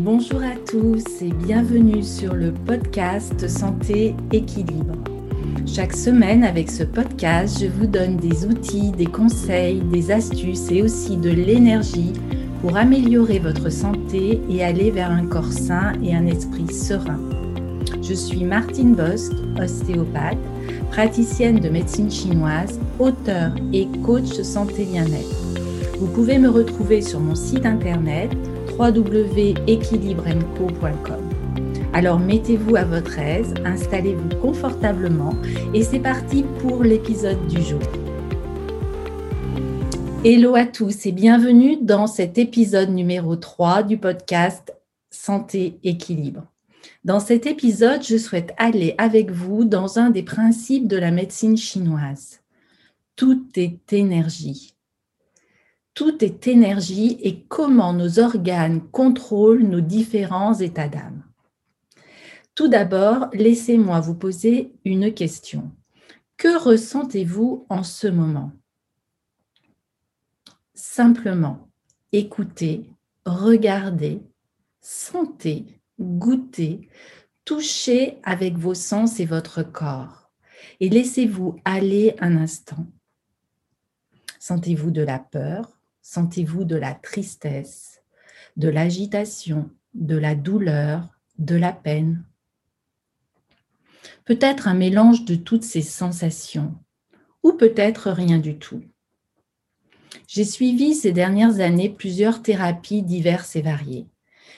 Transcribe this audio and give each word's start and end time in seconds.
Bonjour 0.00 0.40
à 0.44 0.54
tous 0.70 1.22
et 1.22 1.32
bienvenue 1.32 2.04
sur 2.04 2.32
le 2.34 2.52
podcast 2.52 3.48
Santé 3.48 4.14
Équilibre. 4.32 4.94
Chaque 5.66 5.92
semaine 5.92 6.44
avec 6.44 6.70
ce 6.70 6.84
podcast, 6.84 7.58
je 7.60 7.66
vous 7.66 7.88
donne 7.88 8.16
des 8.16 8.46
outils, 8.46 8.92
des 8.92 9.06
conseils, 9.06 9.80
des 9.80 10.12
astuces 10.12 10.70
et 10.70 10.82
aussi 10.82 11.16
de 11.16 11.30
l'énergie 11.30 12.12
pour 12.60 12.76
améliorer 12.76 13.40
votre 13.40 13.70
santé 13.72 14.40
et 14.48 14.62
aller 14.62 14.92
vers 14.92 15.10
un 15.10 15.26
corps 15.26 15.52
sain 15.52 15.94
et 16.00 16.14
un 16.14 16.26
esprit 16.26 16.72
serein. 16.72 17.18
Je 18.00 18.14
suis 18.14 18.44
Martine 18.44 18.94
Bosque, 18.94 19.32
ostéopathe, 19.60 20.38
praticienne 20.92 21.58
de 21.58 21.70
médecine 21.70 22.10
chinoise, 22.10 22.78
auteur 23.00 23.50
et 23.72 23.88
coach 24.04 24.42
santé 24.42 24.84
bien-être. 24.84 25.42
Vous 25.98 26.06
pouvez 26.06 26.38
me 26.38 26.48
retrouver 26.48 27.02
sur 27.02 27.18
mon 27.18 27.34
site 27.34 27.66
internet 27.66 28.30
www.équilibrenco.com. 28.78 31.28
Alors 31.92 32.20
mettez-vous 32.20 32.76
à 32.76 32.84
votre 32.84 33.18
aise, 33.18 33.52
installez-vous 33.64 34.28
confortablement 34.40 35.34
et 35.74 35.82
c'est 35.82 35.98
parti 35.98 36.44
pour 36.60 36.84
l'épisode 36.84 37.44
du 37.48 37.60
jour. 37.62 37.82
Hello 40.24 40.54
à 40.54 40.64
tous 40.64 41.06
et 41.06 41.12
bienvenue 41.12 41.78
dans 41.80 42.06
cet 42.06 42.38
épisode 42.38 42.90
numéro 42.90 43.36
3 43.36 43.82
du 43.82 43.98
podcast 43.98 44.74
Santé 45.10 45.78
Équilibre. 45.82 46.46
Dans 47.04 47.20
cet 47.20 47.46
épisode, 47.46 48.04
je 48.04 48.16
souhaite 48.16 48.52
aller 48.58 48.94
avec 48.98 49.30
vous 49.30 49.64
dans 49.64 49.98
un 49.98 50.10
des 50.10 50.22
principes 50.22 50.86
de 50.86 50.96
la 50.96 51.10
médecine 51.10 51.56
chinoise. 51.56 52.40
Tout 53.16 53.44
est 53.56 53.92
énergie. 53.92 54.77
Tout 55.98 56.24
est 56.24 56.46
énergie 56.46 57.18
et 57.22 57.42
comment 57.46 57.92
nos 57.92 58.20
organes 58.20 58.88
contrôlent 58.92 59.64
nos 59.64 59.80
différents 59.80 60.54
états 60.54 60.86
d'âme. 60.86 61.24
Tout 62.54 62.68
d'abord, 62.68 63.26
laissez-moi 63.32 63.98
vous 63.98 64.14
poser 64.14 64.72
une 64.84 65.12
question. 65.12 65.72
Que 66.36 66.56
ressentez-vous 66.56 67.66
en 67.68 67.82
ce 67.82 68.06
moment? 68.06 68.52
Simplement, 70.72 71.68
écoutez, 72.12 72.88
regardez, 73.26 74.22
sentez, 74.80 75.80
goûtez, 75.98 76.88
touchez 77.44 78.18
avec 78.22 78.56
vos 78.56 78.74
sens 78.74 79.18
et 79.18 79.26
votre 79.26 79.64
corps 79.64 80.30
et 80.78 80.90
laissez-vous 80.90 81.56
aller 81.64 82.14
un 82.20 82.36
instant. 82.36 82.86
Sentez-vous 84.38 84.92
de 84.92 85.02
la 85.02 85.18
peur, 85.18 85.77
Sentez-vous 86.10 86.64
de 86.64 86.74
la 86.74 86.94
tristesse, 86.94 88.00
de 88.56 88.70
l'agitation, 88.70 89.68
de 89.92 90.16
la 90.16 90.34
douleur, 90.34 91.06
de 91.36 91.54
la 91.54 91.70
peine? 91.70 92.24
Peut-être 94.24 94.68
un 94.68 94.74
mélange 94.74 95.26
de 95.26 95.34
toutes 95.34 95.64
ces 95.64 95.82
sensations, 95.82 96.74
ou 97.42 97.52
peut-être 97.52 98.10
rien 98.10 98.38
du 98.38 98.56
tout. 98.56 98.82
J'ai 100.26 100.46
suivi 100.46 100.94
ces 100.94 101.12
dernières 101.12 101.60
années 101.60 101.90
plusieurs 101.90 102.40
thérapies 102.40 103.02
diverses 103.02 103.54
et 103.54 103.60
variées. 103.60 104.06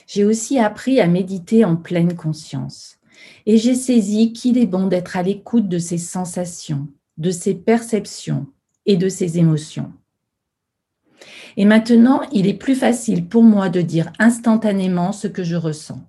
J'ai 0.06 0.24
aussi 0.24 0.60
appris 0.60 1.00
à 1.00 1.08
méditer 1.08 1.64
en 1.64 1.74
pleine 1.74 2.14
conscience. 2.14 2.98
Et 3.44 3.58
j'ai 3.58 3.74
saisi 3.74 4.32
qu'il 4.32 4.56
est 4.56 4.66
bon 4.66 4.86
d'être 4.86 5.16
à 5.16 5.24
l'écoute 5.24 5.68
de 5.68 5.78
ces 5.78 5.98
sensations, 5.98 6.86
de 7.18 7.32
ces 7.32 7.56
perceptions 7.56 8.46
et 8.86 8.96
de 8.96 9.08
ces 9.08 9.38
émotions. 9.38 9.92
Et 11.56 11.64
maintenant, 11.64 12.22
il 12.32 12.46
est 12.46 12.54
plus 12.54 12.74
facile 12.74 13.26
pour 13.26 13.42
moi 13.42 13.68
de 13.68 13.80
dire 13.80 14.12
instantanément 14.18 15.12
ce 15.12 15.28
que 15.28 15.44
je 15.44 15.56
ressens. 15.56 16.00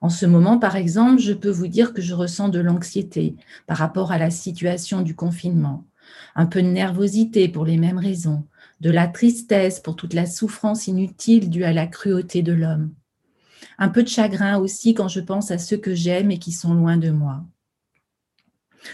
En 0.00 0.10
ce 0.10 0.26
moment, 0.26 0.58
par 0.58 0.76
exemple, 0.76 1.20
je 1.20 1.32
peux 1.32 1.50
vous 1.50 1.66
dire 1.66 1.94
que 1.94 2.02
je 2.02 2.14
ressens 2.14 2.50
de 2.50 2.60
l'anxiété 2.60 3.36
par 3.66 3.78
rapport 3.78 4.12
à 4.12 4.18
la 4.18 4.30
situation 4.30 5.00
du 5.00 5.14
confinement, 5.14 5.86
un 6.34 6.46
peu 6.46 6.60
de 6.60 6.68
nervosité 6.68 7.48
pour 7.48 7.64
les 7.64 7.78
mêmes 7.78 7.98
raisons, 7.98 8.44
de 8.80 8.90
la 8.90 9.06
tristesse 9.06 9.80
pour 9.80 9.96
toute 9.96 10.12
la 10.12 10.26
souffrance 10.26 10.88
inutile 10.88 11.48
due 11.48 11.64
à 11.64 11.72
la 11.72 11.86
cruauté 11.86 12.42
de 12.42 12.52
l'homme, 12.52 12.92
un 13.78 13.88
peu 13.88 14.02
de 14.02 14.08
chagrin 14.08 14.58
aussi 14.58 14.92
quand 14.92 15.08
je 15.08 15.20
pense 15.20 15.50
à 15.50 15.56
ceux 15.56 15.78
que 15.78 15.94
j'aime 15.94 16.30
et 16.30 16.38
qui 16.38 16.52
sont 16.52 16.74
loin 16.74 16.98
de 16.98 17.10
moi. 17.10 17.44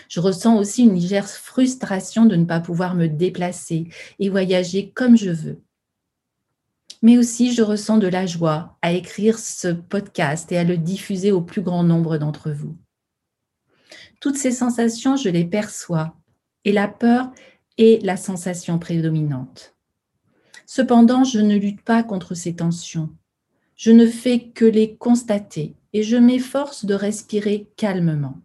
Je 0.08 0.20
ressens 0.20 0.58
aussi 0.58 0.82
une 0.84 0.94
légère 0.94 1.28
frustration 1.28 2.26
de 2.26 2.36
ne 2.36 2.44
pas 2.44 2.60
pouvoir 2.60 2.94
me 2.94 3.08
déplacer 3.08 3.88
et 4.18 4.28
voyager 4.28 4.90
comme 4.90 5.16
je 5.16 5.30
veux. 5.30 5.60
Mais 7.02 7.16
aussi, 7.16 7.52
je 7.52 7.62
ressens 7.62 7.98
de 7.98 8.08
la 8.08 8.26
joie 8.26 8.76
à 8.82 8.92
écrire 8.92 9.38
ce 9.38 9.68
podcast 9.68 10.52
et 10.52 10.58
à 10.58 10.64
le 10.64 10.76
diffuser 10.76 11.32
au 11.32 11.40
plus 11.40 11.62
grand 11.62 11.82
nombre 11.82 12.18
d'entre 12.18 12.50
vous. 12.50 12.76
Toutes 14.20 14.36
ces 14.36 14.52
sensations, 14.52 15.16
je 15.16 15.30
les 15.30 15.44
perçois 15.44 16.14
et 16.64 16.72
la 16.72 16.88
peur 16.88 17.30
est 17.78 18.04
la 18.04 18.18
sensation 18.18 18.78
prédominante. 18.78 19.74
Cependant, 20.66 21.24
je 21.24 21.40
ne 21.40 21.56
lutte 21.56 21.82
pas 21.82 22.02
contre 22.02 22.34
ces 22.34 22.54
tensions. 22.54 23.10
Je 23.76 23.90
ne 23.90 24.06
fais 24.06 24.50
que 24.50 24.66
les 24.66 24.94
constater 24.96 25.74
et 25.94 26.02
je 26.02 26.16
m'efforce 26.16 26.84
de 26.84 26.94
respirer 26.94 27.68
calmement. 27.76 28.38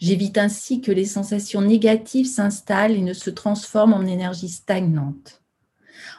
J'évite 0.00 0.38
ainsi 0.38 0.80
que 0.80 0.92
les 0.92 1.04
sensations 1.04 1.60
négatives 1.60 2.26
s'installent 2.26 2.96
et 2.96 3.02
ne 3.02 3.12
se 3.12 3.30
transforment 3.30 3.94
en 3.94 4.06
énergie 4.06 4.48
stagnante. 4.48 5.42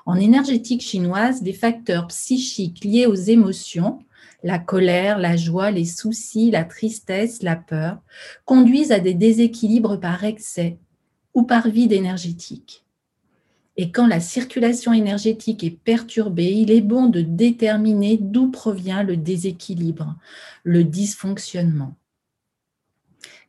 En 0.05 0.15
énergétique 0.15 0.81
chinoise, 0.81 1.41
les 1.41 1.53
facteurs 1.53 2.07
psychiques 2.07 2.83
liés 2.83 3.05
aux 3.05 3.15
émotions, 3.15 3.99
la 4.43 4.59
colère, 4.59 5.17
la 5.17 5.37
joie, 5.37 5.71
les 5.71 5.85
soucis, 5.85 6.51
la 6.51 6.65
tristesse, 6.65 7.41
la 7.41 7.55
peur, 7.55 7.99
conduisent 8.45 8.91
à 8.91 8.99
des 8.99 9.13
déséquilibres 9.13 9.99
par 9.99 10.23
excès 10.23 10.77
ou 11.33 11.43
par 11.43 11.69
vide 11.69 11.93
énergétique. 11.93 12.83
Et 13.75 13.91
quand 13.91 14.05
la 14.05 14.19
circulation 14.19 14.93
énergétique 14.93 15.63
est 15.63 15.77
perturbée, 15.83 16.51
il 16.51 16.69
est 16.69 16.81
bon 16.81 17.07
de 17.07 17.21
déterminer 17.21 18.17
d'où 18.17 18.51
provient 18.51 19.01
le 19.01 19.17
déséquilibre, 19.17 20.15
le 20.63 20.83
dysfonctionnement. 20.83 21.95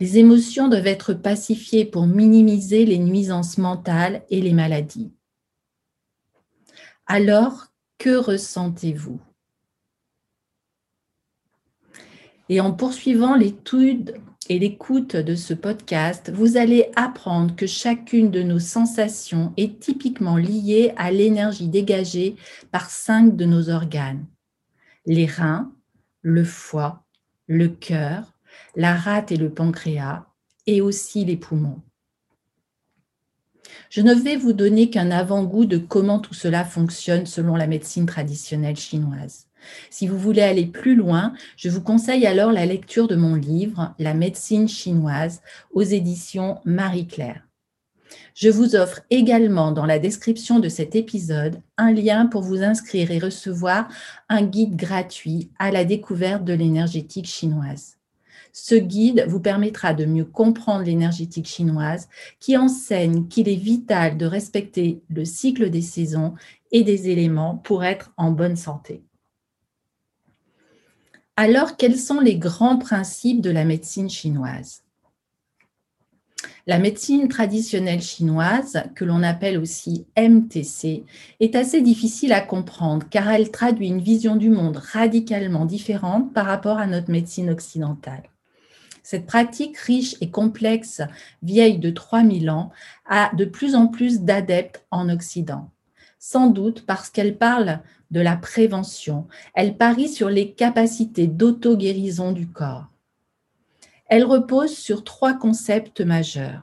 Les 0.00 0.18
émotions 0.18 0.68
doivent 0.68 0.86
être 0.86 1.14
pacifiées 1.14 1.84
pour 1.84 2.06
minimiser 2.06 2.84
les 2.84 2.98
nuisances 2.98 3.58
mentales 3.58 4.24
et 4.28 4.40
les 4.40 4.52
maladies. 4.52 5.12
Alors, 7.06 7.66
que 7.98 8.16
ressentez-vous? 8.16 9.20
Et 12.48 12.60
en 12.60 12.72
poursuivant 12.72 13.34
l'étude 13.34 14.16
et 14.50 14.58
l'écoute 14.58 15.16
de 15.16 15.34
ce 15.34 15.54
podcast, 15.54 16.30
vous 16.30 16.58
allez 16.58 16.90
apprendre 16.96 17.56
que 17.56 17.66
chacune 17.66 18.30
de 18.30 18.42
nos 18.42 18.58
sensations 18.58 19.54
est 19.56 19.80
typiquement 19.80 20.36
liée 20.36 20.92
à 20.96 21.10
l'énergie 21.10 21.68
dégagée 21.68 22.36
par 22.70 22.90
cinq 22.90 23.36
de 23.36 23.46
nos 23.46 23.70
organes. 23.70 24.26
Les 25.06 25.26
reins, 25.26 25.72
le 26.20 26.44
foie, 26.44 27.04
le 27.46 27.68
cœur, 27.68 28.33
la 28.76 28.94
rate 28.94 29.32
et 29.32 29.36
le 29.36 29.50
pancréas, 29.50 30.26
et 30.66 30.80
aussi 30.80 31.24
les 31.24 31.36
poumons. 31.36 31.80
Je 33.90 34.00
ne 34.00 34.14
vais 34.14 34.36
vous 34.36 34.52
donner 34.52 34.90
qu'un 34.90 35.10
avant-goût 35.10 35.64
de 35.64 35.78
comment 35.78 36.18
tout 36.18 36.34
cela 36.34 36.64
fonctionne 36.64 37.26
selon 37.26 37.56
la 37.56 37.66
médecine 37.66 38.06
traditionnelle 38.06 38.76
chinoise. 38.76 39.46
Si 39.90 40.06
vous 40.06 40.18
voulez 40.18 40.42
aller 40.42 40.66
plus 40.66 40.94
loin, 40.94 41.32
je 41.56 41.70
vous 41.70 41.80
conseille 41.80 42.26
alors 42.26 42.52
la 42.52 42.66
lecture 42.66 43.08
de 43.08 43.16
mon 43.16 43.34
livre 43.34 43.94
La 43.98 44.14
médecine 44.14 44.68
chinoise 44.68 45.40
aux 45.72 45.82
éditions 45.82 46.58
Marie-Claire. 46.64 47.46
Je 48.34 48.48
vous 48.48 48.74
offre 48.76 49.00
également 49.10 49.72
dans 49.72 49.86
la 49.86 49.98
description 49.98 50.58
de 50.58 50.68
cet 50.68 50.94
épisode 50.94 51.60
un 51.78 51.92
lien 51.92 52.26
pour 52.26 52.42
vous 52.42 52.62
inscrire 52.62 53.10
et 53.10 53.18
recevoir 53.18 53.88
un 54.28 54.42
guide 54.42 54.76
gratuit 54.76 55.50
à 55.58 55.70
la 55.70 55.84
découverte 55.84 56.44
de 56.44 56.52
l'énergétique 56.52 57.26
chinoise. 57.26 57.96
Ce 58.56 58.76
guide 58.76 59.24
vous 59.26 59.40
permettra 59.40 59.94
de 59.94 60.04
mieux 60.04 60.24
comprendre 60.24 60.84
l'énergétique 60.84 61.48
chinoise 61.48 62.08
qui 62.38 62.56
enseigne 62.56 63.26
qu'il 63.26 63.48
est 63.48 63.56
vital 63.56 64.16
de 64.16 64.26
respecter 64.26 65.02
le 65.10 65.24
cycle 65.24 65.70
des 65.70 65.82
saisons 65.82 66.34
et 66.70 66.84
des 66.84 67.08
éléments 67.08 67.56
pour 67.56 67.82
être 67.82 68.12
en 68.16 68.30
bonne 68.30 68.54
santé. 68.54 69.02
Alors, 71.36 71.76
quels 71.76 71.98
sont 71.98 72.20
les 72.20 72.36
grands 72.36 72.78
principes 72.78 73.40
de 73.40 73.50
la 73.50 73.64
médecine 73.64 74.08
chinoise? 74.08 74.84
La 76.68 76.78
médecine 76.78 77.26
traditionnelle 77.26 78.02
chinoise, 78.02 78.84
que 78.94 79.04
l'on 79.04 79.24
appelle 79.24 79.58
aussi 79.58 80.06
MTC, 80.16 81.04
est 81.40 81.56
assez 81.56 81.82
difficile 81.82 82.32
à 82.32 82.40
comprendre 82.40 83.04
car 83.10 83.28
elle 83.30 83.50
traduit 83.50 83.88
une 83.88 84.00
vision 84.00 84.36
du 84.36 84.48
monde 84.48 84.76
radicalement 84.76 85.66
différente 85.66 86.32
par 86.32 86.46
rapport 86.46 86.78
à 86.78 86.86
notre 86.86 87.10
médecine 87.10 87.50
occidentale. 87.50 88.22
Cette 89.04 89.26
pratique 89.26 89.76
riche 89.76 90.16
et 90.20 90.30
complexe, 90.30 91.02
vieille 91.42 91.78
de 91.78 91.90
3000 91.90 92.50
ans, 92.50 92.72
a 93.06 93.30
de 93.36 93.44
plus 93.44 93.76
en 93.76 93.86
plus 93.86 94.22
d'adeptes 94.22 94.84
en 94.90 95.08
Occident. 95.08 95.70
sans 96.18 96.48
doute 96.48 96.86
parce 96.86 97.10
qu'elle 97.10 97.36
parle 97.36 97.80
de 98.10 98.20
la 98.20 98.34
prévention. 98.34 99.26
Elle 99.52 99.76
parie 99.76 100.08
sur 100.08 100.30
les 100.30 100.52
capacités 100.52 101.26
d'auto-guérison 101.26 102.32
du 102.32 102.46
corps. 102.48 102.86
Elle 104.06 104.24
repose 104.24 104.74
sur 104.74 105.04
trois 105.04 105.34
concepts 105.34 106.00
majeurs. 106.00 106.62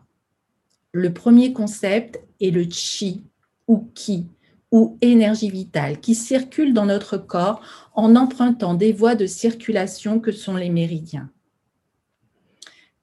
Le 0.93 1.13
premier 1.13 1.53
concept 1.53 2.19
est 2.41 2.49
le 2.49 2.63
chi 2.63 3.23
ou 3.67 3.87
ki 3.93 4.25
ou 4.71 4.97
énergie 5.01 5.51
vitale 5.51 5.99
qui 5.99 6.15
circule 6.15 6.73
dans 6.73 6.87
notre 6.87 7.17
corps 7.17 7.61
en 7.93 8.15
empruntant 8.15 8.73
des 8.73 8.93
voies 8.93 9.15
de 9.15 9.27
circulation 9.27 10.19
que 10.19 10.31
sont 10.31 10.55
les 10.55 10.71
méridiens. 10.71 11.29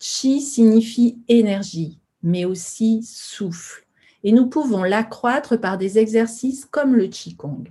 Chi 0.01 0.41
signifie 0.41 1.19
énergie, 1.29 1.99
mais 2.23 2.45
aussi 2.45 3.03
souffle, 3.03 3.85
et 4.23 4.33
nous 4.33 4.47
pouvons 4.47 4.85
l'accroître 4.85 5.57
par 5.57 5.79
des 5.79 5.99
exercices 5.99 6.65
comme 6.65 6.95
le 6.95 7.09
Qigong. 7.09 7.65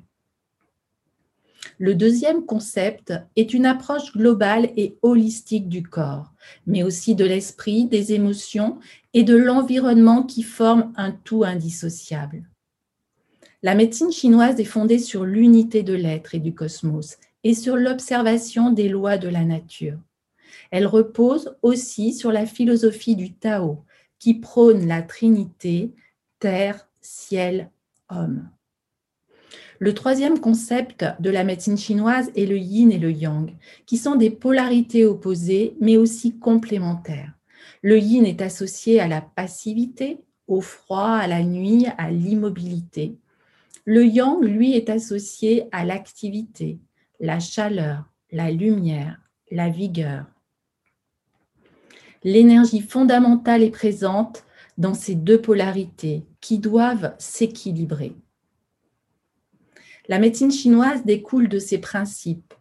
Le 1.80 1.96
deuxième 1.96 2.46
concept 2.46 3.14
est 3.36 3.54
une 3.54 3.66
approche 3.66 4.12
globale 4.14 4.72
et 4.76 4.98
holistique 5.02 5.70
du 5.70 5.84
corps, 5.84 6.34
mais 6.66 6.84
aussi 6.84 7.16
de 7.16 7.26
l'esprit, 7.26 7.86
des 7.86 8.14
émotions 8.14 8.80
et 9.14 9.24
de 9.24 9.36
l'environnement 9.36 10.24
qui 10.24 10.44
forment 10.44 10.92
un 10.96 11.12
tout 11.12 11.44
indissociable. 11.44 12.44
La 13.64 13.76
médecine 13.76 14.12
chinoise 14.12 14.60
est 14.60 14.66
fondée 14.66 15.00
sur 15.00 15.24
l'unité 15.24 15.84
de 15.84 15.94
l'être 15.94 16.36
et 16.36 16.40
du 16.40 16.54
cosmos 16.54 17.18
et 17.44 17.54
sur 17.54 17.76
l'observation 17.76 18.72
des 18.72 18.90
lois 18.90 19.18
de 19.18 19.30
la 19.30 19.46
nature. 19.46 19.98
Elle 20.72 20.88
repose 20.88 21.58
aussi 21.62 22.14
sur 22.14 22.32
la 22.32 22.46
philosophie 22.46 23.16
du 23.16 23.34
Tao, 23.34 23.86
qui 24.20 24.36
prône 24.36 24.88
la 24.88 25.02
Trinité, 25.02 25.94
terre, 26.40 26.88
ciel, 27.02 27.72
homme. 28.10 28.50
Le 29.80 29.94
troisième 29.94 30.40
concept 30.40 31.06
de 31.20 31.30
la 31.30 31.44
médecine 31.44 31.78
chinoise 31.78 32.32
est 32.36 32.48
le 32.48 32.58
yin 32.58 32.92
et 32.92 32.98
le 32.98 33.12
yang, 33.12 33.54
qui 33.86 33.98
sont 33.98 34.16
des 34.16 34.32
polarités 34.32 35.06
opposées, 35.06 35.76
mais 35.80 35.98
aussi 35.98 36.40
complémentaires. 36.40 37.34
Le 37.84 38.00
yin 38.00 38.26
est 38.26 38.42
associé 38.42 39.00
à 39.00 39.08
la 39.08 39.22
passivité, 39.22 40.20
au 40.48 40.62
froid, 40.62 41.12
à 41.12 41.28
la 41.28 41.44
nuit, 41.44 41.86
à 41.98 42.10
l'immobilité. 42.10 43.18
Le 43.86 44.04
yang, 44.04 44.44
lui, 44.44 44.76
est 44.76 44.90
associé 44.90 45.66
à 45.72 45.86
l'activité, 45.86 46.80
la 47.20 47.40
chaleur, 47.40 48.06
la 48.32 48.52
lumière, 48.52 49.22
la 49.52 49.70
vigueur. 49.70 50.26
L'énergie 52.30 52.82
fondamentale 52.82 53.64
est 53.64 53.70
présente 53.70 54.44
dans 54.78 54.94
ces 54.94 55.16
deux 55.16 55.40
polarités 55.40 56.26
qui 56.42 56.60
doivent 56.60 57.16
s'équilibrer. 57.20 58.16
La 60.10 60.20
médecine 60.20 60.52
chinoise 60.52 61.06
découle 61.06 61.48
de 61.48 61.58
ces 61.58 61.78
principes. 61.78 62.54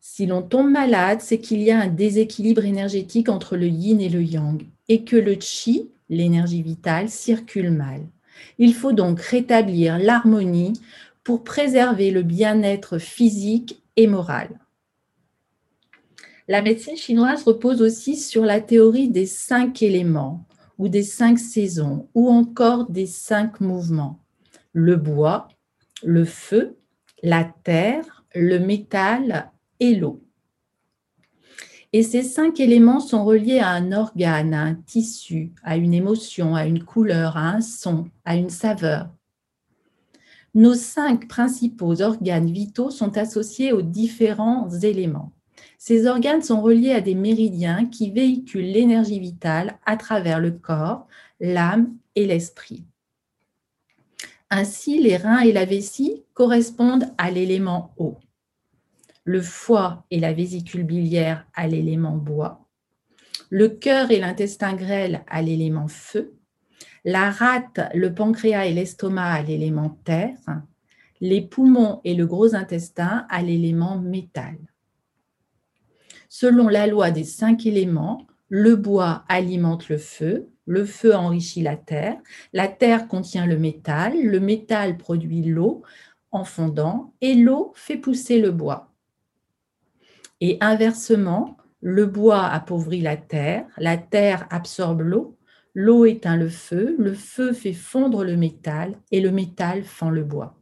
Si 0.00 0.26
l'on 0.26 0.42
tombe 0.42 0.68
malade, 0.68 1.20
c'est 1.20 1.38
qu'il 1.38 1.62
y 1.62 1.70
a 1.70 1.78
un 1.78 1.86
déséquilibre 1.86 2.64
énergétique 2.64 3.28
entre 3.28 3.56
le 3.56 3.68
yin 3.68 4.00
et 4.00 4.08
le 4.08 4.24
yang 4.24 4.60
et 4.88 5.04
que 5.04 5.14
le 5.14 5.36
qi, 5.36 5.88
l'énergie 6.08 6.62
vitale, 6.62 7.08
circule 7.08 7.70
mal. 7.70 8.00
Il 8.58 8.74
faut 8.74 8.92
donc 8.92 9.20
rétablir 9.20 9.96
l'harmonie 9.96 10.72
pour 11.22 11.44
préserver 11.44 12.10
le 12.10 12.24
bien-être 12.24 12.98
physique 12.98 13.80
et 13.94 14.08
moral. 14.08 14.48
La 16.48 16.60
médecine 16.60 16.96
chinoise 16.96 17.44
repose 17.44 17.82
aussi 17.82 18.16
sur 18.16 18.44
la 18.44 18.60
théorie 18.60 19.08
des 19.08 19.26
cinq 19.26 19.82
éléments 19.82 20.44
ou 20.76 20.88
des 20.88 21.04
cinq 21.04 21.38
saisons 21.38 22.08
ou 22.14 22.28
encore 22.28 22.90
des 22.90 23.06
cinq 23.06 23.60
mouvements. 23.60 24.18
Le 24.72 24.96
bois, 24.96 25.48
le 26.02 26.24
feu, 26.24 26.76
la 27.22 27.44
terre, 27.44 28.24
le 28.34 28.58
métal 28.58 29.52
et 29.78 29.94
l'eau. 29.94 30.22
Et 31.92 32.02
ces 32.02 32.22
cinq 32.22 32.58
éléments 32.58 33.00
sont 33.00 33.24
reliés 33.24 33.58
à 33.58 33.68
un 33.68 33.92
organe, 33.92 34.54
à 34.54 34.62
un 34.62 34.74
tissu, 34.74 35.52
à 35.62 35.76
une 35.76 35.94
émotion, 35.94 36.56
à 36.56 36.64
une 36.64 36.82
couleur, 36.82 37.36
à 37.36 37.50
un 37.50 37.60
son, 37.60 38.08
à 38.24 38.34
une 38.34 38.50
saveur. 38.50 39.10
Nos 40.54 40.74
cinq 40.74 41.28
principaux 41.28 42.00
organes 42.00 42.50
vitaux 42.50 42.90
sont 42.90 43.16
associés 43.16 43.72
aux 43.72 43.82
différents 43.82 44.68
éléments. 44.70 45.32
Ces 45.84 46.06
organes 46.06 46.42
sont 46.42 46.62
reliés 46.62 46.92
à 46.92 47.00
des 47.00 47.16
méridiens 47.16 47.86
qui 47.86 48.12
véhiculent 48.12 48.70
l'énergie 48.70 49.18
vitale 49.18 49.80
à 49.84 49.96
travers 49.96 50.38
le 50.38 50.52
corps, 50.52 51.08
l'âme 51.40 51.92
et 52.14 52.24
l'esprit. 52.24 52.84
Ainsi, 54.48 55.02
les 55.02 55.16
reins 55.16 55.40
et 55.40 55.50
la 55.50 55.64
vessie 55.64 56.22
correspondent 56.34 57.12
à 57.18 57.32
l'élément 57.32 57.92
eau 57.96 58.16
le 59.24 59.42
foie 59.42 60.06
et 60.12 60.20
la 60.20 60.32
vésicule 60.32 60.84
biliaire 60.84 61.48
à 61.52 61.66
l'élément 61.66 62.16
bois, 62.16 62.64
le 63.50 63.68
cœur 63.68 64.12
et 64.12 64.20
l'intestin 64.20 64.74
grêle 64.74 65.24
à 65.26 65.42
l'élément 65.42 65.88
feu, 65.88 66.32
la 67.04 67.28
rate, 67.32 67.80
le 67.92 68.14
pancréas 68.14 68.66
et 68.66 68.72
l'estomac 68.72 69.32
à 69.32 69.42
l'élément 69.42 69.98
terre, 70.04 70.62
les 71.20 71.40
poumons 71.40 72.00
et 72.04 72.14
le 72.14 72.26
gros 72.26 72.54
intestin 72.54 73.26
à 73.28 73.42
l'élément 73.42 73.98
métal. 73.98 74.56
Selon 76.34 76.68
la 76.68 76.86
loi 76.86 77.10
des 77.10 77.24
cinq 77.24 77.66
éléments, 77.66 78.26
le 78.48 78.74
bois 78.74 79.22
alimente 79.28 79.90
le 79.90 79.98
feu, 79.98 80.48
le 80.64 80.86
feu 80.86 81.14
enrichit 81.14 81.60
la 81.60 81.76
terre, 81.76 82.16
la 82.54 82.68
terre 82.68 83.06
contient 83.06 83.44
le 83.44 83.58
métal, 83.58 84.18
le 84.18 84.40
métal 84.40 84.96
produit 84.96 85.42
l'eau 85.42 85.82
en 86.30 86.44
fondant 86.44 87.12
et 87.20 87.34
l'eau 87.34 87.72
fait 87.74 87.98
pousser 87.98 88.40
le 88.40 88.50
bois. 88.50 88.94
Et 90.40 90.56
inversement, 90.62 91.58
le 91.82 92.06
bois 92.06 92.46
appauvrit 92.46 93.02
la 93.02 93.18
terre, 93.18 93.66
la 93.76 93.98
terre 93.98 94.46
absorbe 94.48 95.02
l'eau, 95.02 95.36
l'eau 95.74 96.06
éteint 96.06 96.38
le 96.38 96.48
feu, 96.48 96.96
le 96.98 97.12
feu 97.12 97.52
fait 97.52 97.74
fondre 97.74 98.24
le 98.24 98.38
métal 98.38 98.94
et 99.10 99.20
le 99.20 99.32
métal 99.32 99.82
fend 99.82 100.08
le 100.08 100.24
bois. 100.24 100.61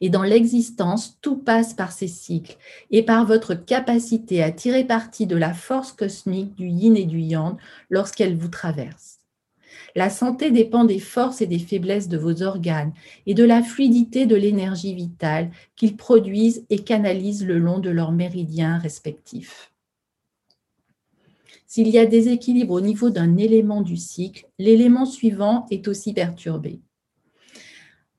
Et 0.00 0.10
dans 0.10 0.22
l'existence, 0.22 1.18
tout 1.20 1.36
passe 1.36 1.74
par 1.74 1.92
ces 1.92 2.08
cycles 2.08 2.56
et 2.90 3.02
par 3.02 3.26
votre 3.26 3.54
capacité 3.54 4.42
à 4.42 4.50
tirer 4.50 4.84
parti 4.84 5.26
de 5.26 5.36
la 5.36 5.54
force 5.54 5.92
cosmique 5.92 6.54
du 6.54 6.68
yin 6.68 6.96
et 6.96 7.04
du 7.04 7.20
yang 7.20 7.56
lorsqu'elle 7.90 8.36
vous 8.36 8.48
traverse. 8.48 9.20
La 9.94 10.10
santé 10.10 10.50
dépend 10.50 10.84
des 10.84 10.98
forces 10.98 11.40
et 11.40 11.46
des 11.46 11.58
faiblesses 11.58 12.08
de 12.08 12.18
vos 12.18 12.42
organes 12.42 12.92
et 13.26 13.32
de 13.32 13.44
la 13.44 13.62
fluidité 13.62 14.26
de 14.26 14.36
l'énergie 14.36 14.94
vitale 14.94 15.50
qu'ils 15.74 15.96
produisent 15.96 16.66
et 16.68 16.80
canalisent 16.80 17.46
le 17.46 17.58
long 17.58 17.78
de 17.78 17.90
leurs 17.90 18.12
méridiens 18.12 18.78
respectifs. 18.78 19.72
S'il 21.66 21.88
y 21.88 21.98
a 21.98 22.06
des 22.06 22.28
équilibres 22.28 22.74
au 22.74 22.80
niveau 22.80 23.10
d'un 23.10 23.36
élément 23.36 23.82
du 23.82 23.96
cycle, 23.96 24.46
l'élément 24.58 25.04
suivant 25.04 25.66
est 25.70 25.88
aussi 25.88 26.12
perturbé. 26.12 26.80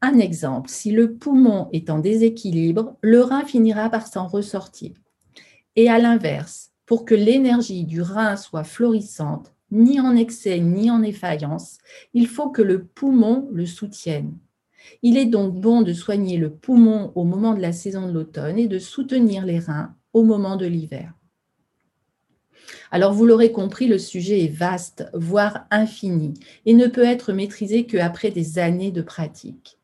Un 0.02 0.20
exemple, 0.20 0.70
si 0.70 0.92
le 0.92 1.16
poumon 1.16 1.70
est 1.74 1.90
en 1.90 1.98
déséquilibre, 1.98 2.96
le 3.02 3.22
rein 3.22 3.44
finira 3.44 3.90
par 3.90 4.06
s'en 4.06 4.28
ressortir. 4.28 4.92
Et 5.76 5.90
à 5.90 5.98
l'inverse, 5.98 6.72
pour 6.86 7.04
que 7.04 7.16
l'énergie 7.16 7.84
du 7.84 8.02
rein 8.02 8.38
soit 8.38 8.64
florissante, 8.64 9.54
ni 9.72 10.00
en 10.00 10.16
excès 10.16 10.60
ni 10.60 10.92
en 10.92 11.02
effaillance, 11.02 11.80
il 12.14 12.28
faut 12.28 12.50
que 12.50 12.62
le 12.62 12.84
poumon 12.84 13.50
le 13.52 13.66
soutienne. 13.66 14.38
Il 15.02 15.18
est 15.18 15.26
donc 15.26 15.60
bon 15.60 15.82
de 15.82 15.94
soigner 15.94 16.38
le 16.38 16.52
poumon 16.52 17.12
au 17.16 17.24
moment 17.24 17.54
de 17.54 17.62
la 17.62 17.74
saison 17.74 18.08
de 18.08 18.14
l'automne 18.14 18.58
et 18.58 18.68
de 18.68 18.80
soutenir 18.80 19.46
les 19.46 19.60
reins 19.60 19.96
au 20.14 20.24
moment 20.24 20.56
de 20.56 20.66
l'hiver. 20.66 21.14
Alors 22.92 23.14
vous 23.14 23.26
l'aurez 23.26 23.52
compris, 23.52 23.88
le 23.88 23.98
sujet 23.98 24.44
est 24.44 24.54
vaste, 24.54 25.10
voire 25.14 25.66
infini, 25.72 26.34
et 26.66 26.74
ne 26.74 26.88
peut 26.88 27.04
être 27.04 27.34
maîtrisé 27.34 27.86
qu'après 27.86 28.32
des 28.32 28.60
années 28.60 28.92
de 28.92 29.02
pratique. 29.02 29.77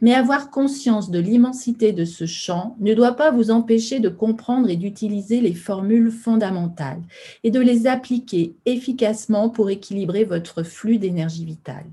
Mais 0.00 0.14
avoir 0.14 0.50
conscience 0.50 1.10
de 1.10 1.18
l'immensité 1.18 1.92
de 1.92 2.04
ce 2.04 2.26
champ 2.26 2.76
ne 2.80 2.94
doit 2.94 3.14
pas 3.14 3.30
vous 3.30 3.50
empêcher 3.50 4.00
de 4.00 4.08
comprendre 4.08 4.70
et 4.70 4.76
d'utiliser 4.76 5.40
les 5.40 5.54
formules 5.54 6.10
fondamentales 6.10 7.02
et 7.42 7.50
de 7.50 7.60
les 7.60 7.86
appliquer 7.86 8.54
efficacement 8.64 9.50
pour 9.50 9.70
équilibrer 9.70 10.24
votre 10.24 10.62
flux 10.62 10.98
d'énergie 10.98 11.44
vitale. 11.44 11.86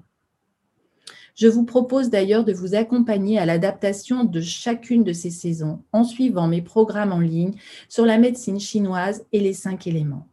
Je 1.35 1.47
vous 1.47 1.65
propose 1.65 2.09
d'ailleurs 2.09 2.45
de 2.45 2.53
vous 2.53 2.75
accompagner 2.75 3.37
à 3.37 3.45
l'adaptation 3.45 4.23
de 4.23 4.39
chacune 4.39 5.03
de 5.03 5.11
ces 5.11 5.31
saisons 5.31 5.81
en 5.91 6.05
suivant 6.05 6.47
mes 6.47 6.61
programmes 6.61 7.11
en 7.11 7.19
ligne 7.19 7.55
sur 7.89 8.05
la 8.05 8.17
médecine 8.17 8.59
chinoise 8.59 9.25
et 9.33 9.41
les 9.41 9.53
cinq 9.53 9.85
éléments. 9.85 10.27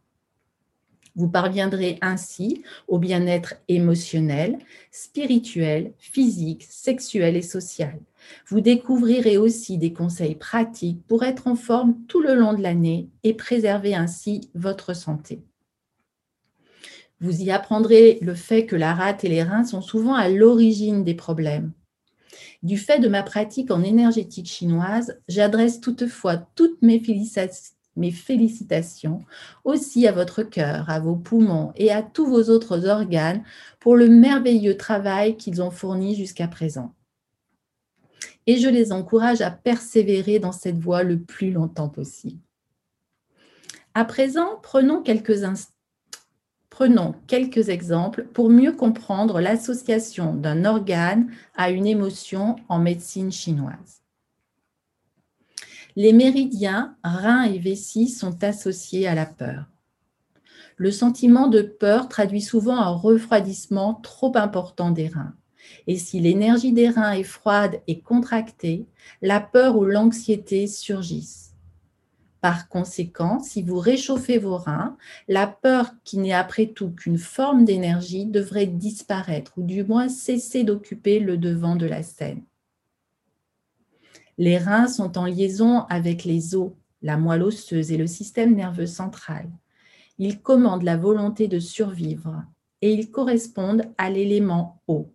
Vous 1.15 1.27
parviendrez 1.27 1.99
ainsi 2.01 2.63
au 2.87 2.97
bien-être 2.97 3.55
émotionnel, 3.67 4.57
spirituel, 4.91 5.93
physique, 5.99 6.65
sexuel 6.67 7.35
et 7.35 7.43
social. 7.43 7.99
Vous 8.47 8.61
découvrirez 8.61 9.37
aussi 9.37 9.77
des 9.77 9.93
conseils 9.93 10.35
pratiques 10.35 11.05
pour 11.07 11.23
être 11.23 11.47
en 11.47 11.55
forme 11.55 11.95
tout 12.07 12.21
le 12.21 12.33
long 12.33 12.53
de 12.53 12.63
l'année 12.63 13.09
et 13.23 13.35
préserver 13.35 13.93
ainsi 13.93 14.49
votre 14.55 14.95
santé. 14.95 15.43
Vous 17.21 17.41
y 17.41 17.51
apprendrez 17.51 18.17
le 18.21 18.33
fait 18.33 18.65
que 18.65 18.75
la 18.75 18.93
rate 18.93 19.23
et 19.23 19.29
les 19.29 19.43
reins 19.43 19.63
sont 19.63 19.81
souvent 19.81 20.15
à 20.15 20.29
l'origine 20.29 21.03
des 21.03 21.13
problèmes. 21.13 21.71
Du 22.63 22.77
fait 22.77 22.99
de 22.99 23.07
ma 23.07 23.23
pratique 23.23 23.71
en 23.71 23.83
énergétique 23.83 24.47
chinoise, 24.47 25.19
j'adresse 25.27 25.79
toutefois 25.79 26.37
toutes 26.55 26.81
mes 26.81 26.99
félicitations 28.11 29.23
aussi 29.63 30.07
à 30.07 30.11
votre 30.11 30.43
cœur, 30.43 30.89
à 30.89 30.99
vos 30.99 31.15
poumons 31.15 31.71
et 31.75 31.91
à 31.91 32.01
tous 32.01 32.25
vos 32.25 32.49
autres 32.49 32.87
organes 32.87 33.43
pour 33.79 33.95
le 33.95 34.07
merveilleux 34.07 34.77
travail 34.77 35.37
qu'ils 35.37 35.61
ont 35.61 35.71
fourni 35.71 36.15
jusqu'à 36.15 36.47
présent. 36.47 36.93
Et 38.45 38.57
je 38.57 38.67
les 38.67 38.91
encourage 38.91 39.41
à 39.41 39.51
persévérer 39.51 40.39
dans 40.39 40.51
cette 40.51 40.77
voie 40.77 41.03
le 41.03 41.19
plus 41.19 41.51
longtemps 41.51 41.89
possible. 41.89 42.41
À 43.93 44.05
présent, 44.05 44.59
prenons 44.61 45.01
quelques 45.01 45.43
Prenons 46.73 47.13
quelques 47.27 47.69
exemples 47.69 48.23
pour 48.33 48.49
mieux 48.49 48.71
comprendre 48.71 49.39
l'association 49.39 50.33
d'un 50.33 50.65
organe 50.65 51.31
à 51.55 51.69
une 51.69 51.85
émotion 51.85 52.55
en 52.67 52.79
médecine 52.79 53.31
chinoise. 53.31 54.02
Les 55.95 56.11
méridiens 56.11 56.95
reins 57.03 57.43
et 57.43 57.59
vessie 57.59 58.07
sont 58.07 58.43
associés 58.43 59.07
à 59.07 59.13
la 59.13 59.27
peur. 59.27 59.65
Le 60.77 60.91
sentiment 60.91 61.47
de 61.47 61.61
peur 61.61 62.09
traduit 62.09 62.41
souvent 62.41 62.77
un 62.77 62.89
refroidissement 62.89 63.95
trop 63.95 64.35
important 64.35 64.89
des 64.89 65.07
reins. 65.07 65.35
Et 65.85 65.97
si 65.97 66.19
l'énergie 66.19 66.73
des 66.73 66.89
reins 66.89 67.11
est 67.11 67.23
froide 67.23 67.79
et 67.87 68.01
contractée, 68.01 68.87
la 69.21 69.39
peur 69.39 69.77
ou 69.77 69.85
l'anxiété 69.85 70.65
surgissent. 70.65 71.53
Par 72.41 72.67
conséquent, 72.67 73.39
si 73.39 73.61
vous 73.61 73.77
réchauffez 73.77 74.39
vos 74.39 74.57
reins, 74.57 74.97
la 75.27 75.47
peur, 75.47 75.91
qui 76.03 76.17
n'est 76.17 76.33
après 76.33 76.65
tout 76.65 76.89
qu'une 76.89 77.17
forme 77.17 77.63
d'énergie, 77.63 78.25
devrait 78.25 78.65
disparaître 78.65 79.53
ou 79.57 79.63
du 79.63 79.83
moins 79.83 80.09
cesser 80.09 80.63
d'occuper 80.63 81.19
le 81.19 81.37
devant 81.37 81.75
de 81.75 81.85
la 81.85 82.03
scène. 82.03 82.43
Les 84.37 84.57
reins 84.57 84.87
sont 84.87 85.17
en 85.17 85.25
liaison 85.25 85.81
avec 85.89 86.23
les 86.23 86.55
os, 86.55 86.71
la 87.01 87.17
moelle 87.17 87.43
osseuse 87.43 87.91
et 87.91 87.97
le 87.97 88.07
système 88.07 88.55
nerveux 88.55 88.87
central. 88.87 89.49
Ils 90.17 90.41
commandent 90.41 90.83
la 90.83 90.97
volonté 90.97 91.47
de 91.47 91.59
survivre 91.59 92.43
et 92.81 92.93
ils 92.93 93.11
correspondent 93.11 93.85
à 93.97 94.09
l'élément 94.09 94.81
eau, 94.87 95.13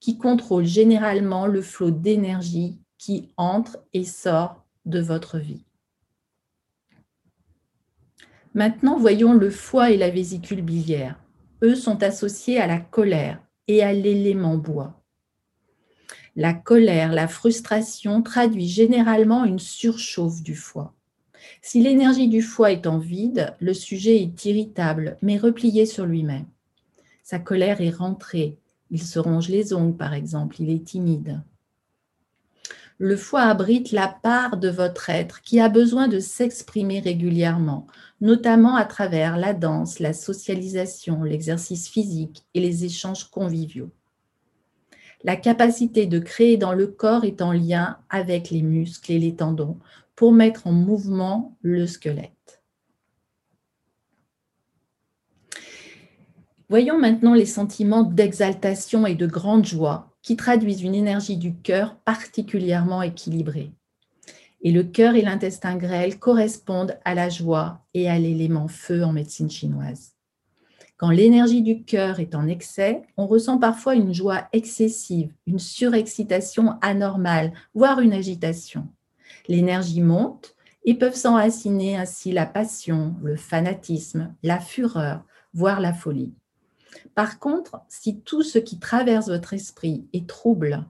qui 0.00 0.18
contrôle 0.18 0.64
généralement 0.64 1.46
le 1.46 1.62
flot 1.62 1.90
d'énergie 1.90 2.78
qui 2.98 3.28
entre 3.36 3.78
et 3.92 4.04
sort 4.04 4.64
de 4.84 5.00
votre 5.00 5.38
vie. 5.38 5.64
Maintenant, 8.54 8.98
voyons 8.98 9.34
le 9.34 9.50
foie 9.50 9.90
et 9.90 9.96
la 9.96 10.10
vésicule 10.10 10.62
biliaire. 10.62 11.20
Eux 11.62 11.74
sont 11.74 12.02
associés 12.02 12.58
à 12.58 12.66
la 12.66 12.80
colère 12.80 13.40
et 13.68 13.82
à 13.82 13.92
l'élément 13.92 14.56
bois. 14.56 14.97
La 16.40 16.54
colère, 16.54 17.12
la 17.12 17.26
frustration 17.26 18.22
traduit 18.22 18.68
généralement 18.68 19.44
une 19.44 19.58
surchauffe 19.58 20.40
du 20.40 20.54
foie. 20.54 20.94
Si 21.62 21.80
l'énergie 21.80 22.28
du 22.28 22.42
foie 22.42 22.70
est 22.70 22.86
en 22.86 22.98
vide, 22.98 23.56
le 23.58 23.74
sujet 23.74 24.22
est 24.22 24.44
irritable, 24.44 25.16
mais 25.20 25.36
replié 25.36 25.84
sur 25.84 26.06
lui-même. 26.06 26.46
Sa 27.24 27.40
colère 27.40 27.80
est 27.80 27.90
rentrée. 27.90 28.56
Il 28.92 29.02
se 29.02 29.18
ronge 29.18 29.48
les 29.48 29.72
ongles, 29.72 29.96
par 29.96 30.14
exemple. 30.14 30.62
Il 30.62 30.70
est 30.70 30.84
timide. 30.84 31.42
Le 32.98 33.16
foie 33.16 33.42
abrite 33.42 33.90
la 33.90 34.06
part 34.06 34.58
de 34.58 34.68
votre 34.68 35.10
être 35.10 35.42
qui 35.42 35.58
a 35.58 35.68
besoin 35.68 36.06
de 36.06 36.20
s'exprimer 36.20 37.00
régulièrement, 37.00 37.88
notamment 38.20 38.76
à 38.76 38.84
travers 38.84 39.38
la 39.38 39.54
danse, 39.54 39.98
la 39.98 40.12
socialisation, 40.12 41.24
l'exercice 41.24 41.88
physique 41.88 42.44
et 42.54 42.60
les 42.60 42.84
échanges 42.84 43.28
conviviaux. 43.28 43.90
La 45.24 45.36
capacité 45.36 46.06
de 46.06 46.18
créer 46.18 46.56
dans 46.56 46.72
le 46.72 46.86
corps 46.86 47.24
est 47.24 47.42
en 47.42 47.52
lien 47.52 47.98
avec 48.08 48.50
les 48.50 48.62
muscles 48.62 49.12
et 49.12 49.18
les 49.18 49.34
tendons 49.34 49.78
pour 50.14 50.32
mettre 50.32 50.66
en 50.66 50.72
mouvement 50.72 51.56
le 51.62 51.86
squelette. 51.86 52.62
Voyons 56.68 56.98
maintenant 56.98 57.34
les 57.34 57.46
sentiments 57.46 58.02
d'exaltation 58.02 59.06
et 59.06 59.14
de 59.14 59.26
grande 59.26 59.64
joie 59.64 60.12
qui 60.22 60.36
traduisent 60.36 60.82
une 60.82 60.94
énergie 60.94 61.36
du 61.36 61.54
cœur 61.54 61.96
particulièrement 62.04 63.02
équilibrée 63.02 63.72
et 64.60 64.72
le 64.72 64.82
cœur 64.82 65.14
et 65.14 65.22
l'intestin 65.22 65.76
grêle 65.76 66.18
correspondent 66.18 66.98
à 67.04 67.14
la 67.14 67.28
joie 67.28 67.84
et 67.94 68.08
à 68.08 68.18
l'élément 68.18 68.68
feu 68.68 69.04
en 69.04 69.12
médecine 69.12 69.50
chinoise. 69.50 70.17
Quand 70.98 71.10
l'énergie 71.10 71.62
du 71.62 71.84
cœur 71.84 72.18
est 72.18 72.34
en 72.34 72.48
excès, 72.48 73.02
on 73.16 73.28
ressent 73.28 73.58
parfois 73.58 73.94
une 73.94 74.12
joie 74.12 74.48
excessive, 74.52 75.32
une 75.46 75.60
surexcitation 75.60 76.74
anormale, 76.82 77.52
voire 77.72 78.00
une 78.00 78.12
agitation. 78.12 78.88
L'énergie 79.46 80.02
monte 80.02 80.56
et 80.84 80.94
peuvent 80.94 81.14
s'enraciner 81.14 81.96
ainsi 81.96 82.32
la 82.32 82.46
passion, 82.46 83.14
le 83.22 83.36
fanatisme, 83.36 84.34
la 84.42 84.58
fureur, 84.58 85.24
voire 85.54 85.80
la 85.80 85.94
folie. 85.94 86.34
Par 87.14 87.38
contre, 87.38 87.80
si 87.88 88.20
tout 88.20 88.42
ce 88.42 88.58
qui 88.58 88.80
traverse 88.80 89.28
votre 89.28 89.54
esprit 89.54 90.08
est 90.12 90.28
trouble, 90.28 90.84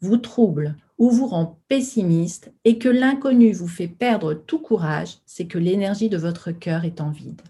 vous 0.00 0.16
trouble 0.16 0.74
ou 0.96 1.10
vous 1.10 1.26
rend 1.26 1.58
pessimiste 1.68 2.50
et 2.64 2.78
que 2.78 2.88
l'inconnu 2.88 3.52
vous 3.52 3.68
fait 3.68 3.88
perdre 3.88 4.32
tout 4.32 4.58
courage, 4.58 5.18
c'est 5.26 5.46
que 5.46 5.58
l'énergie 5.58 6.08
de 6.08 6.16
votre 6.16 6.50
cœur 6.50 6.84
est 6.84 7.02
en 7.02 7.10
vide. 7.10 7.42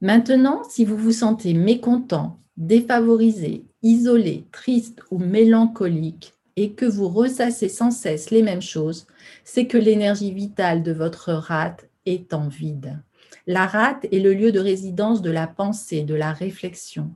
Maintenant, 0.00 0.62
si 0.68 0.84
vous 0.84 0.96
vous 0.96 1.12
sentez 1.12 1.54
mécontent, 1.54 2.38
défavorisé, 2.56 3.64
isolé, 3.82 4.46
triste 4.52 5.02
ou 5.10 5.18
mélancolique 5.18 6.34
et 6.56 6.72
que 6.72 6.86
vous 6.86 7.08
ressassez 7.08 7.68
sans 7.68 7.90
cesse 7.90 8.30
les 8.30 8.42
mêmes 8.42 8.62
choses, 8.62 9.06
c'est 9.44 9.66
que 9.66 9.78
l'énergie 9.78 10.32
vitale 10.32 10.82
de 10.82 10.92
votre 10.92 11.32
rate 11.32 11.88
est 12.06 12.32
en 12.32 12.48
vide. 12.48 13.00
La 13.46 13.66
rate 13.66 14.06
est 14.12 14.20
le 14.20 14.34
lieu 14.34 14.52
de 14.52 14.60
résidence 14.60 15.20
de 15.20 15.30
la 15.30 15.46
pensée, 15.46 16.02
de 16.02 16.14
la 16.14 16.32
réflexion. 16.32 17.10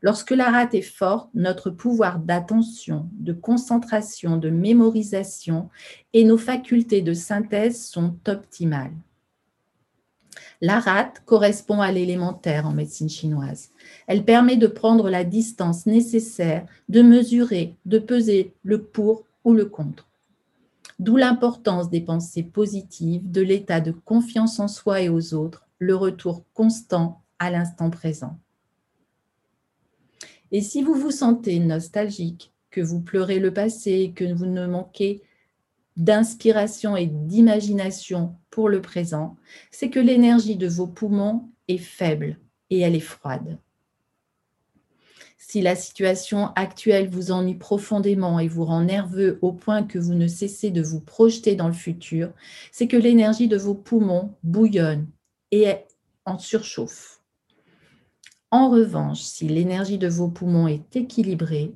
Lorsque 0.00 0.30
la 0.30 0.50
rate 0.50 0.74
est 0.74 0.82
forte, 0.82 1.30
notre 1.34 1.70
pouvoir 1.70 2.18
d'attention, 2.18 3.08
de 3.12 3.32
concentration, 3.32 4.36
de 4.36 4.50
mémorisation 4.50 5.70
et 6.12 6.24
nos 6.24 6.38
facultés 6.38 7.02
de 7.02 7.14
synthèse 7.14 7.84
sont 7.84 8.16
optimales. 8.28 8.94
La 10.60 10.78
rate 10.78 11.22
correspond 11.26 11.80
à 11.80 11.92
l'élémentaire 11.92 12.66
en 12.66 12.72
médecine 12.72 13.08
chinoise. 13.08 13.70
Elle 14.06 14.24
permet 14.24 14.56
de 14.56 14.66
prendre 14.66 15.10
la 15.10 15.24
distance 15.24 15.86
nécessaire, 15.86 16.66
de 16.88 17.02
mesurer, 17.02 17.74
de 17.84 17.98
peser 17.98 18.54
le 18.62 18.82
pour 18.82 19.24
ou 19.44 19.54
le 19.54 19.64
contre. 19.64 20.08
D'où 20.98 21.16
l'importance 21.16 21.90
des 21.90 22.00
pensées 22.00 22.44
positives, 22.44 23.28
de 23.30 23.40
l'état 23.40 23.80
de 23.80 23.90
confiance 23.90 24.60
en 24.60 24.68
soi 24.68 25.00
et 25.00 25.08
aux 25.08 25.34
autres, 25.34 25.66
le 25.78 25.96
retour 25.96 26.44
constant 26.54 27.22
à 27.38 27.50
l'instant 27.50 27.90
présent. 27.90 28.38
Et 30.52 30.60
si 30.60 30.82
vous 30.82 30.94
vous 30.94 31.10
sentez 31.10 31.58
nostalgique, 31.58 32.52
que 32.70 32.80
vous 32.80 33.00
pleurez 33.00 33.38
le 33.38 33.52
passé, 33.52 34.12
que 34.14 34.32
vous 34.32 34.46
ne 34.46 34.66
manquez 34.66 35.22
d'inspiration 35.96 36.96
et 36.96 37.06
d'imagination 37.06 38.34
pour 38.50 38.68
le 38.68 38.80
présent, 38.80 39.36
c'est 39.70 39.90
que 39.90 40.00
l'énergie 40.00 40.56
de 40.56 40.68
vos 40.68 40.86
poumons 40.86 41.50
est 41.68 41.78
faible 41.78 42.38
et 42.70 42.80
elle 42.80 42.94
est 42.94 43.00
froide. 43.00 43.58
Si 45.38 45.60
la 45.60 45.76
situation 45.76 46.46
actuelle 46.54 47.10
vous 47.10 47.30
ennuie 47.30 47.56
profondément 47.56 48.38
et 48.38 48.48
vous 48.48 48.64
rend 48.64 48.84
nerveux 48.84 49.38
au 49.42 49.52
point 49.52 49.82
que 49.82 49.98
vous 49.98 50.14
ne 50.14 50.26
cessez 50.26 50.70
de 50.70 50.80
vous 50.80 51.00
projeter 51.00 51.56
dans 51.56 51.66
le 51.66 51.74
futur, 51.74 52.32
c'est 52.70 52.88
que 52.88 52.96
l'énergie 52.96 53.48
de 53.48 53.58
vos 53.58 53.74
poumons 53.74 54.34
bouillonne 54.42 55.06
et 55.50 55.64
est 55.64 55.88
en 56.24 56.38
surchauffe. 56.38 57.20
En 58.50 58.70
revanche, 58.70 59.20
si 59.20 59.46
l'énergie 59.46 59.98
de 59.98 60.08
vos 60.08 60.28
poumons 60.28 60.68
est 60.68 60.96
équilibrée, 60.96 61.74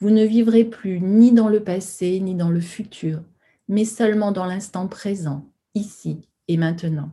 vous 0.00 0.10
ne 0.10 0.24
vivrez 0.24 0.64
plus 0.64 1.00
ni 1.00 1.32
dans 1.32 1.48
le 1.48 1.62
passé 1.62 2.20
ni 2.20 2.34
dans 2.34 2.50
le 2.50 2.60
futur, 2.60 3.22
mais 3.68 3.84
seulement 3.84 4.32
dans 4.32 4.46
l'instant 4.46 4.88
présent, 4.88 5.46
ici 5.74 6.22
et 6.48 6.56
maintenant. 6.56 7.10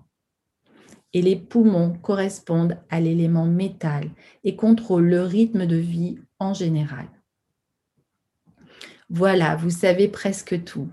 Et 1.14 1.22
les 1.22 1.36
poumons 1.36 1.94
correspondent 2.02 2.78
à 2.90 3.00
l'élément 3.00 3.46
métal 3.46 4.10
et 4.44 4.56
contrôlent 4.56 5.10
le 5.10 5.22
rythme 5.22 5.66
de 5.66 5.76
vie 5.76 6.20
en 6.40 6.54
général. 6.54 7.08
Voilà, 9.10 9.56
vous 9.56 9.70
savez 9.70 10.08
presque 10.08 10.64
tout. 10.64 10.90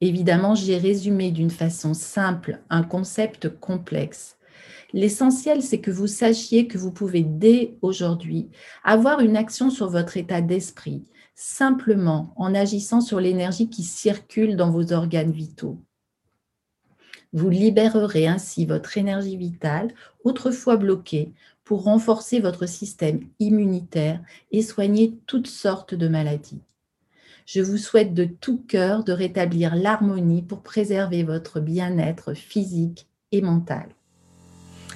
Évidemment, 0.00 0.54
j'ai 0.54 0.76
résumé 0.76 1.30
d'une 1.30 1.50
façon 1.50 1.94
simple 1.94 2.60
un 2.68 2.82
concept 2.82 3.48
complexe 3.58 4.36
L'essentiel, 4.94 5.60
c'est 5.60 5.80
que 5.80 5.90
vous 5.90 6.06
sachiez 6.06 6.68
que 6.68 6.78
vous 6.78 6.92
pouvez 6.92 7.24
dès 7.24 7.76
aujourd'hui 7.82 8.48
avoir 8.84 9.18
une 9.18 9.36
action 9.36 9.68
sur 9.68 9.90
votre 9.90 10.16
état 10.16 10.40
d'esprit, 10.40 11.02
simplement 11.34 12.32
en 12.36 12.54
agissant 12.54 13.00
sur 13.00 13.20
l'énergie 13.20 13.68
qui 13.68 13.82
circule 13.82 14.56
dans 14.56 14.70
vos 14.70 14.92
organes 14.92 15.32
vitaux. 15.32 15.78
Vous 17.32 17.50
libérerez 17.50 18.28
ainsi 18.28 18.64
votre 18.64 18.96
énergie 18.96 19.36
vitale, 19.36 19.92
autrefois 20.22 20.76
bloquée, 20.76 21.32
pour 21.64 21.82
renforcer 21.82 22.40
votre 22.40 22.66
système 22.66 23.26
immunitaire 23.40 24.20
et 24.52 24.62
soigner 24.62 25.18
toutes 25.26 25.48
sortes 25.48 25.94
de 25.94 26.08
maladies. 26.08 26.60
Je 27.46 27.60
vous 27.60 27.78
souhaite 27.78 28.14
de 28.14 28.24
tout 28.24 28.62
cœur 28.68 29.04
de 29.04 29.12
rétablir 29.12 29.74
l'harmonie 29.74 30.42
pour 30.42 30.62
préserver 30.62 31.24
votre 31.24 31.60
bien-être 31.60 32.34
physique 32.34 33.08
et 33.32 33.42
mental. 33.42 33.88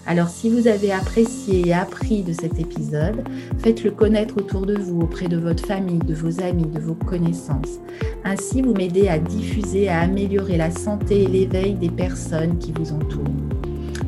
Alors 0.09 0.31
si 0.31 0.49
vous 0.49 0.69
avez 0.69 0.91
apprécié 0.91 1.69
et 1.69 1.75
appris 1.75 2.23
de 2.23 2.33
cet 2.33 2.59
épisode, 2.59 3.23
faites-le 3.59 3.91
connaître 3.91 4.39
autour 4.39 4.65
de 4.65 4.75
vous, 4.75 5.03
auprès 5.03 5.29
de 5.29 5.37
votre 5.37 5.67
famille, 5.67 5.99
de 5.99 6.15
vos 6.15 6.41
amis, 6.41 6.65
de 6.65 6.81
vos 6.81 6.95
connaissances. 6.95 7.79
Ainsi, 8.25 8.63
vous 8.63 8.73
m'aidez 8.73 9.09
à 9.09 9.19
diffuser, 9.19 9.91
à 9.91 10.01
améliorer 10.01 10.57
la 10.57 10.71
santé 10.71 11.25
et 11.25 11.27
l'éveil 11.27 11.75
des 11.75 11.91
personnes 11.91 12.57
qui 12.59 12.73
vous 12.73 12.91
entourent. 12.91 13.23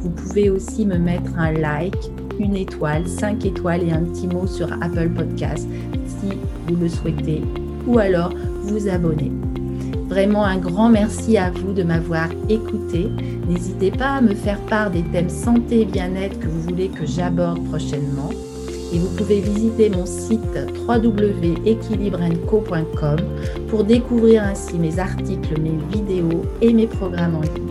Vous 0.01 0.09
pouvez 0.09 0.49
aussi 0.49 0.87
me 0.87 0.97
mettre 0.97 1.39
un 1.39 1.53
like, 1.53 2.11
une 2.39 2.57
étoile, 2.57 3.07
cinq 3.07 3.45
étoiles 3.45 3.87
et 3.87 3.93
un 3.93 4.05
petit 4.05 4.27
mot 4.27 4.47
sur 4.47 4.73
Apple 4.83 5.11
Podcast 5.11 5.69
si 6.07 6.31
vous 6.67 6.77
le 6.77 6.89
souhaitez, 6.89 7.43
ou 7.87 7.99
alors 7.99 8.33
vous 8.63 8.89
abonner. 8.89 9.31
Vraiment 10.11 10.45
un 10.45 10.59
grand 10.59 10.89
merci 10.89 11.39
à 11.39 11.53
vous 11.53 11.73
de 11.73 11.85
m'avoir 11.85 12.27
écouté. 12.49 13.09
N'hésitez 13.49 13.93
pas 13.93 14.15
à 14.15 14.21
me 14.21 14.35
faire 14.35 14.59
part 14.63 14.91
des 14.91 15.05
thèmes 15.05 15.31
santé 15.31 15.83
et 15.83 15.85
bien-être 15.85 16.41
que 16.41 16.49
vous 16.49 16.63
voulez 16.63 16.89
que 16.89 17.07
j'aborde 17.07 17.65
prochainement. 17.69 18.31
Et 18.93 18.99
vous 18.99 19.15
pouvez 19.17 19.41
visiter 19.41 19.89
mon 19.89 20.07
site 20.07 20.59
www.equilibrenco.com 20.89 23.19
pour 23.69 23.85
découvrir 23.85 24.43
ainsi 24.43 24.81
mes 24.81 24.99
articles, 24.99 25.61
mes 25.61 25.79
vidéos 25.93 26.43
et 26.61 26.73
mes 26.73 26.89
programmes 26.89 27.37
en 27.37 27.43
ligne. 27.43 27.69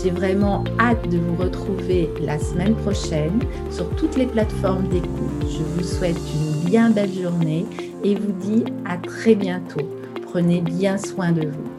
J'ai 0.00 0.10
vraiment 0.10 0.62
hâte 0.78 1.08
de 1.08 1.18
vous 1.18 1.34
retrouver 1.34 2.08
la 2.20 2.38
semaine 2.38 2.76
prochaine 2.76 3.40
sur 3.72 3.90
toutes 3.96 4.16
les 4.16 4.26
plateformes 4.26 4.86
d'écoute. 4.90 5.42
Je 5.42 5.64
vous 5.64 5.82
souhaite 5.82 6.20
une 6.36 6.70
bien 6.70 6.90
belle 6.90 7.12
journée 7.12 7.66
et 8.04 8.14
vous 8.14 8.30
dis 8.40 8.62
à 8.84 8.96
très 8.96 9.34
bientôt. 9.34 9.97
Prenez 10.30 10.60
bien 10.60 10.98
soin 10.98 11.32
de 11.32 11.48
vous. 11.48 11.77